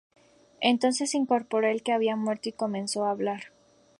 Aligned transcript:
Entonces 0.61 1.11
se 1.11 1.17
incorporó 1.17 1.67
el 1.67 1.83
que 1.83 1.91
había 1.93 2.15
muerto, 2.15 2.49
y 2.49 2.53
comenzó 2.53 3.05
á 3.05 3.11
hablar. 3.11 3.53